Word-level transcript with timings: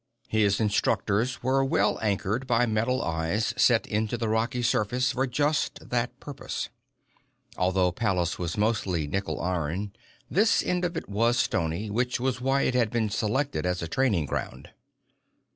His 0.29 0.59
instructors 0.59 1.43
were 1.43 1.63
well 1.63 1.99
anchored 2.01 2.47
by 2.47 2.65
metal 2.65 3.03
eyes 3.03 3.53
set 3.55 3.85
into 3.85 4.17
the 4.17 4.27
rocky 4.29 4.63
surface 4.63 5.11
for 5.11 5.27
just 5.27 5.91
that 5.91 6.19
purpose. 6.19 6.69
Although 7.55 7.91
Pallas 7.91 8.39
was 8.39 8.57
mostly 8.57 9.05
nickel 9.05 9.39
iron, 9.39 9.93
this 10.27 10.63
end 10.63 10.85
of 10.85 10.97
it 10.97 11.07
was 11.07 11.37
stony, 11.37 11.91
which 11.91 12.19
was 12.19 12.41
why 12.41 12.63
it 12.63 12.73
had 12.73 12.89
been 12.89 13.11
selected 13.11 13.63
as 13.63 13.83
a 13.83 13.87
training 13.87 14.25
ground. 14.25 14.69